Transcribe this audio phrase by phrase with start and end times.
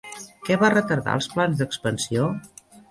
[0.47, 2.29] Què va retardar els plans d'expansió?